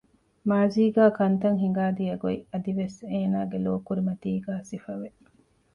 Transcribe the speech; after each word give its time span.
މާޒީގައި 0.49 1.13
ކަންތައް 1.17 1.59
ހިނގާ 1.63 1.85
ދިޔަ 1.97 2.15
ގޮތް 2.23 2.41
އަދިވެސް 2.51 2.97
އޭނާގެ 3.11 3.57
ލޯ 3.65 3.73
ކުރިމަތީގައި 3.87 4.63
ސިފަވެ 4.69 5.09